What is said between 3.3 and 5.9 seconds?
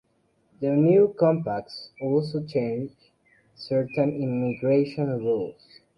certain immigration rules.